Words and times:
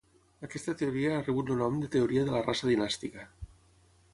Aquesta 0.45 0.73
teoria 0.79 1.11
ha 1.17 1.19
rebut 1.27 1.51
el 1.55 1.61
nom 1.65 1.77
de 1.83 1.91
teoria 1.97 2.25
de 2.31 2.35
la 2.37 2.41
raça 2.49 2.71
dinàstica. 2.73 3.27